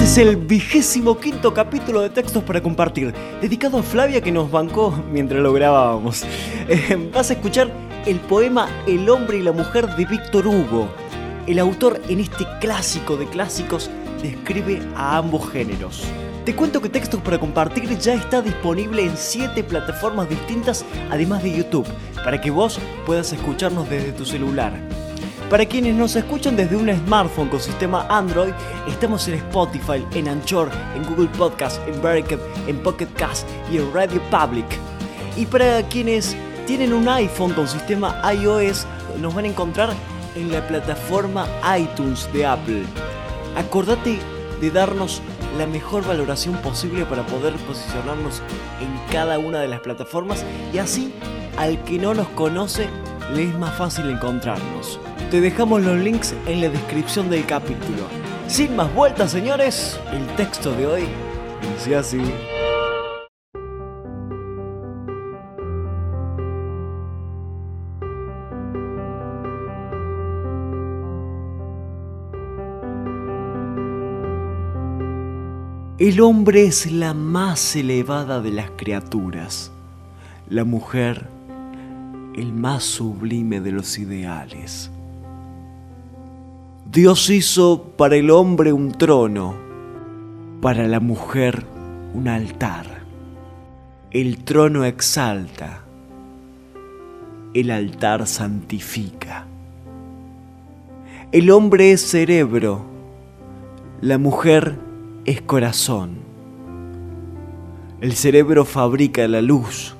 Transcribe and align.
Este 0.00 0.22
es 0.22 0.28
el 0.28 0.36
vigésimo 0.38 1.18
quinto 1.18 1.52
capítulo 1.52 2.00
de 2.00 2.08
Textos 2.08 2.42
para 2.42 2.62
Compartir, 2.62 3.12
dedicado 3.42 3.76
a 3.76 3.82
Flavia 3.82 4.22
que 4.22 4.32
nos 4.32 4.50
bancó 4.50 4.98
mientras 5.12 5.42
lo 5.42 5.52
grabábamos. 5.52 6.24
Eh, 6.70 7.10
vas 7.12 7.28
a 7.28 7.34
escuchar 7.34 7.70
el 8.06 8.18
poema 8.18 8.66
El 8.86 9.10
hombre 9.10 9.36
y 9.36 9.42
la 9.42 9.52
mujer 9.52 9.94
de 9.96 10.06
Víctor 10.06 10.46
Hugo. 10.46 10.88
El 11.46 11.58
autor 11.58 12.00
en 12.08 12.20
este 12.20 12.46
clásico 12.60 13.18
de 13.18 13.26
clásicos 13.26 13.90
describe 14.22 14.80
a 14.96 15.18
ambos 15.18 15.50
géneros. 15.50 16.04
Te 16.46 16.56
cuento 16.56 16.80
que 16.80 16.88
Textos 16.88 17.20
para 17.20 17.38
Compartir 17.38 17.98
ya 17.98 18.14
está 18.14 18.40
disponible 18.40 19.04
en 19.04 19.14
7 19.14 19.62
plataformas 19.64 20.30
distintas, 20.30 20.82
además 21.10 21.42
de 21.42 21.58
YouTube, 21.58 21.86
para 22.24 22.40
que 22.40 22.50
vos 22.50 22.80
puedas 23.04 23.34
escucharnos 23.34 23.90
desde 23.90 24.12
tu 24.12 24.24
celular. 24.24 24.72
Para 25.50 25.66
quienes 25.66 25.96
nos 25.96 26.14
escuchan 26.14 26.54
desde 26.54 26.76
un 26.76 26.88
smartphone 26.88 27.48
con 27.48 27.58
sistema 27.58 28.06
Android, 28.08 28.52
estamos 28.86 29.26
en 29.26 29.34
Spotify, 29.34 30.06
en 30.14 30.28
Anchor, 30.28 30.70
en 30.94 31.02
Google 31.02 31.28
Podcast, 31.36 31.80
en 31.88 32.00
Breaker, 32.00 32.38
en 32.68 32.80
Pocket 32.84 33.08
Cast 33.16 33.48
y 33.68 33.78
en 33.78 33.92
Radio 33.92 34.22
Public. 34.30 34.64
Y 35.36 35.46
para 35.46 35.82
quienes 35.88 36.36
tienen 36.68 36.92
un 36.92 37.08
iPhone 37.08 37.52
con 37.52 37.66
sistema 37.66 38.22
iOS, 38.32 38.86
nos 39.20 39.34
van 39.34 39.44
a 39.44 39.48
encontrar 39.48 39.90
en 40.36 40.52
la 40.52 40.64
plataforma 40.68 41.48
iTunes 41.76 42.32
de 42.32 42.46
Apple. 42.46 42.84
Acordate 43.56 44.20
de 44.60 44.70
darnos 44.70 45.20
la 45.58 45.66
mejor 45.66 46.06
valoración 46.06 46.54
posible 46.58 47.04
para 47.06 47.26
poder 47.26 47.54
posicionarnos 47.66 48.40
en 48.80 49.12
cada 49.12 49.40
una 49.40 49.58
de 49.58 49.66
las 49.66 49.80
plataformas 49.80 50.44
y 50.72 50.78
así 50.78 51.12
al 51.58 51.82
que 51.82 51.98
no 51.98 52.14
nos 52.14 52.28
conoce 52.28 52.88
le 53.34 53.48
es 53.48 53.58
más 53.58 53.76
fácil 53.76 54.08
encontrarnos. 54.10 55.00
Te 55.30 55.40
dejamos 55.40 55.80
los 55.82 55.96
links 55.96 56.34
en 56.48 56.60
la 56.60 56.68
descripción 56.68 57.30
del 57.30 57.46
capítulo. 57.46 58.02
Sin 58.48 58.74
más 58.74 58.92
vueltas, 58.92 59.30
señores, 59.30 60.00
el 60.12 60.26
texto 60.34 60.72
de 60.72 60.86
hoy 60.88 61.04
dice 61.76 61.94
así. 61.94 62.20
El 75.98 76.20
hombre 76.22 76.64
es 76.64 76.90
la 76.90 77.14
más 77.14 77.76
elevada 77.76 78.40
de 78.40 78.50
las 78.50 78.72
criaturas, 78.72 79.70
la 80.48 80.64
mujer 80.64 81.28
el 82.34 82.52
más 82.52 82.82
sublime 82.82 83.60
de 83.60 83.70
los 83.70 83.96
ideales. 83.96 84.90
Dios 86.92 87.30
hizo 87.30 87.84
para 87.96 88.16
el 88.16 88.32
hombre 88.32 88.72
un 88.72 88.90
trono, 88.90 89.54
para 90.60 90.88
la 90.88 90.98
mujer 90.98 91.64
un 92.14 92.26
altar. 92.26 93.04
El 94.10 94.42
trono 94.42 94.84
exalta, 94.84 95.84
el 97.54 97.70
altar 97.70 98.26
santifica. 98.26 99.46
El 101.30 101.52
hombre 101.52 101.92
es 101.92 102.00
cerebro, 102.00 102.82
la 104.00 104.18
mujer 104.18 104.76
es 105.26 105.42
corazón. 105.42 106.16
El 108.00 108.14
cerebro 108.14 108.64
fabrica 108.64 109.28
la 109.28 109.42
luz, 109.42 109.94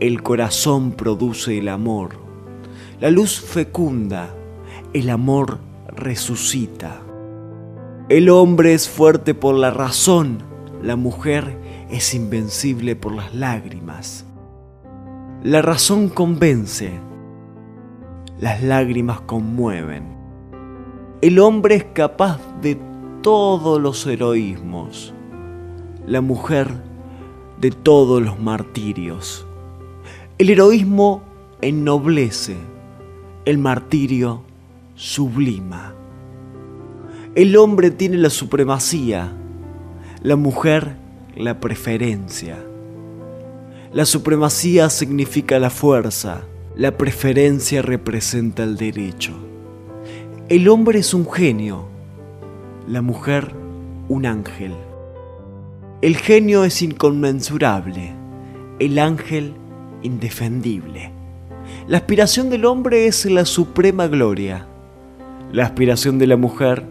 el 0.00 0.22
corazón 0.22 0.92
produce 0.92 1.56
el 1.56 1.70
amor. 1.70 2.10
La 3.00 3.08
luz 3.08 3.40
fecunda, 3.40 4.34
el 4.92 5.08
amor 5.08 5.60
resucita. 5.96 7.00
El 8.08 8.28
hombre 8.28 8.74
es 8.74 8.88
fuerte 8.88 9.34
por 9.34 9.56
la 9.56 9.70
razón, 9.70 10.38
la 10.82 10.94
mujer 10.94 11.58
es 11.90 12.14
invencible 12.14 12.94
por 12.94 13.12
las 13.12 13.34
lágrimas. 13.34 14.24
La 15.42 15.62
razón 15.62 16.08
convence, 16.08 16.92
las 18.38 18.62
lágrimas 18.62 19.20
conmueven. 19.22 20.04
El 21.20 21.38
hombre 21.38 21.76
es 21.76 21.84
capaz 21.84 22.40
de 22.60 22.78
todos 23.22 23.80
los 23.80 24.06
heroísmos, 24.06 25.14
la 26.06 26.20
mujer 26.20 26.68
de 27.60 27.70
todos 27.70 28.22
los 28.22 28.38
martirios. 28.38 29.46
El 30.38 30.50
heroísmo 30.50 31.22
ennoblece, 31.60 32.56
el 33.44 33.58
martirio 33.58 34.45
sublima. 34.96 35.94
El 37.34 37.56
hombre 37.56 37.90
tiene 37.90 38.16
la 38.16 38.30
supremacía, 38.30 39.32
la 40.22 40.36
mujer 40.36 40.96
la 41.36 41.60
preferencia. 41.60 42.56
La 43.92 44.06
supremacía 44.06 44.88
significa 44.88 45.58
la 45.58 45.70
fuerza, 45.70 46.44
la 46.74 46.96
preferencia 46.96 47.82
representa 47.82 48.64
el 48.64 48.76
derecho. 48.76 49.34
El 50.48 50.68
hombre 50.68 51.00
es 51.00 51.12
un 51.12 51.30
genio, 51.30 51.86
la 52.88 53.02
mujer 53.02 53.52
un 54.08 54.24
ángel. 54.24 54.72
El 56.00 56.16
genio 56.16 56.64
es 56.64 56.80
inconmensurable, 56.82 58.14
el 58.78 58.98
ángel 58.98 59.54
indefendible. 60.02 61.12
La 61.86 61.98
aspiración 61.98 62.48
del 62.48 62.64
hombre 62.64 63.06
es 63.06 63.26
la 63.26 63.44
suprema 63.44 64.06
gloria. 64.06 64.66
La 65.52 65.64
aspiración 65.64 66.18
de 66.18 66.26
la 66.26 66.36
mujer 66.36 66.84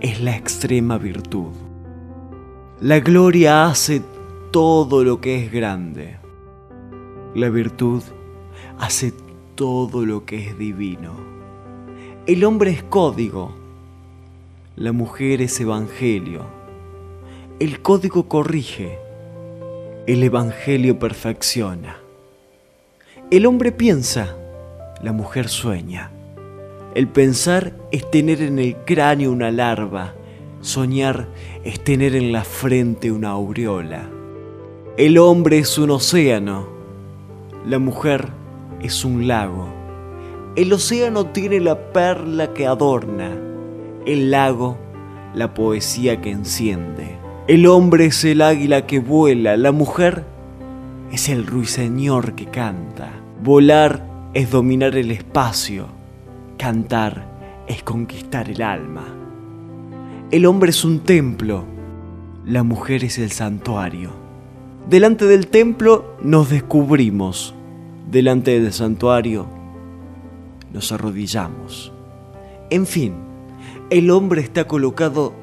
es 0.00 0.22
la 0.22 0.34
extrema 0.34 0.96
virtud. 0.96 1.52
La 2.80 3.00
gloria 3.00 3.66
hace 3.66 4.02
todo 4.50 5.04
lo 5.04 5.20
que 5.20 5.44
es 5.44 5.52
grande. 5.52 6.16
La 7.34 7.50
virtud 7.50 8.02
hace 8.78 9.12
todo 9.54 10.06
lo 10.06 10.24
que 10.24 10.48
es 10.48 10.58
divino. 10.58 11.12
El 12.26 12.44
hombre 12.44 12.70
es 12.70 12.82
código. 12.82 13.54
La 14.74 14.92
mujer 14.92 15.42
es 15.42 15.60
evangelio. 15.60 16.46
El 17.58 17.82
código 17.82 18.26
corrige. 18.26 18.98
El 20.06 20.22
evangelio 20.22 20.98
perfecciona. 20.98 21.98
El 23.30 23.44
hombre 23.44 23.70
piensa, 23.70 24.34
la 25.02 25.12
mujer 25.12 25.48
sueña. 25.48 26.15
El 26.96 27.08
pensar 27.08 27.74
es 27.92 28.10
tener 28.10 28.40
en 28.40 28.58
el 28.58 28.74
cráneo 28.86 29.30
una 29.30 29.50
larva, 29.50 30.14
soñar 30.62 31.28
es 31.62 31.84
tener 31.84 32.16
en 32.16 32.32
la 32.32 32.42
frente 32.42 33.12
una 33.12 33.32
aureola. 33.32 34.08
El 34.96 35.18
hombre 35.18 35.58
es 35.58 35.76
un 35.76 35.90
océano, 35.90 36.66
la 37.66 37.78
mujer 37.78 38.28
es 38.80 39.04
un 39.04 39.28
lago. 39.28 39.68
El 40.56 40.72
océano 40.72 41.26
tiene 41.26 41.60
la 41.60 41.92
perla 41.92 42.54
que 42.54 42.66
adorna, 42.66 43.30
el 44.06 44.30
lago 44.30 44.78
la 45.34 45.52
poesía 45.52 46.22
que 46.22 46.30
enciende. 46.30 47.18
El 47.46 47.66
hombre 47.66 48.06
es 48.06 48.24
el 48.24 48.40
águila 48.40 48.86
que 48.86 49.00
vuela, 49.00 49.58
la 49.58 49.70
mujer 49.70 50.24
es 51.12 51.28
el 51.28 51.46
ruiseñor 51.46 52.34
que 52.34 52.46
canta. 52.46 53.10
Volar 53.42 54.02
es 54.32 54.50
dominar 54.50 54.96
el 54.96 55.10
espacio. 55.10 55.95
Cantar 56.58 57.64
es 57.68 57.82
conquistar 57.82 58.48
el 58.48 58.62
alma. 58.62 59.04
El 60.30 60.46
hombre 60.46 60.70
es 60.70 60.84
un 60.84 61.00
templo. 61.00 61.64
La 62.46 62.62
mujer 62.62 63.04
es 63.04 63.18
el 63.18 63.30
santuario. 63.30 64.10
Delante 64.88 65.26
del 65.26 65.48
templo 65.48 66.16
nos 66.22 66.48
descubrimos. 66.48 67.54
Delante 68.10 68.58
del 68.58 68.72
santuario 68.72 69.46
nos 70.72 70.92
arrodillamos. 70.92 71.92
En 72.70 72.86
fin, 72.86 73.14
el 73.90 74.10
hombre 74.10 74.40
está 74.40 74.66
colocado 74.66 75.34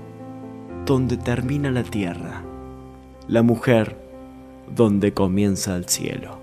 donde 0.86 1.18
termina 1.18 1.70
la 1.70 1.84
tierra. 1.84 2.42
La 3.28 3.44
mujer 3.44 3.98
donde 4.76 5.14
comienza 5.14 5.76
el 5.76 5.88
cielo. 5.88 6.43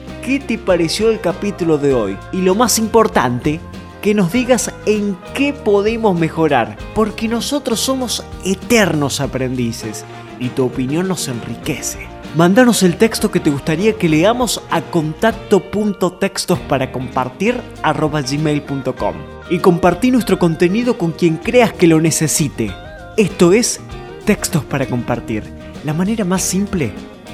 qué 0.21 0.39
te 0.39 0.57
pareció 0.57 1.09
el 1.09 1.19
capítulo 1.19 1.77
de 1.77 1.93
hoy 1.93 2.17
y 2.31 2.41
lo 2.41 2.55
más 2.55 2.77
importante, 2.79 3.59
que 4.01 4.13
nos 4.13 4.31
digas 4.31 4.73
en 4.85 5.15
qué 5.33 5.53
podemos 5.53 6.17
mejorar, 6.17 6.77
porque 6.95 7.27
nosotros 7.27 7.79
somos 7.79 8.23
eternos 8.43 9.21
aprendices 9.21 10.05
y 10.39 10.49
tu 10.49 10.65
opinión 10.65 11.07
nos 11.07 11.27
enriquece. 11.27 12.07
Mándanos 12.35 12.81
el 12.81 12.97
texto 12.97 13.29
que 13.29 13.39
te 13.39 13.51
gustaría 13.51 13.93
que 13.93 14.09
leamos 14.09 14.61
a 14.71 14.81
contacto.textos 14.81 16.59
para 16.59 16.91
compartir 16.91 17.61
gmail.com 17.83 19.15
y 19.49 19.59
compartí 19.59 20.11
nuestro 20.11 20.39
contenido 20.39 20.97
con 20.97 21.11
quien 21.11 21.37
creas 21.37 21.73
que 21.73 21.87
lo 21.87 21.99
necesite. 21.99 22.71
Esto 23.17 23.53
es 23.53 23.81
Textos 24.25 24.63
para 24.63 24.87
Compartir, 24.87 25.43
la 25.83 25.93
manera 25.93 26.23
más 26.23 26.41
simple 26.41 26.91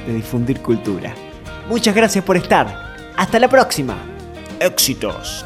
de 0.07 0.13
difundir 0.13 0.61
cultura. 0.61 1.13
Muchas 1.67 1.93
gracias 1.95 2.23
por 2.23 2.37
estar. 2.37 2.95
Hasta 3.15 3.39
la 3.39 3.47
próxima. 3.47 3.95
Éxitos. 4.59 5.45